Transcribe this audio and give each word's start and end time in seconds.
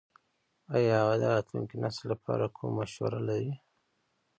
ایا 0.75 0.95
هغه 1.01 1.15
د 1.21 1.23
راتلونکي 1.35 1.75
نسل 1.83 2.03
لپاره 2.13 2.45
کومه 2.55 2.73
مشوره 2.79 3.19
لري? 3.27 3.53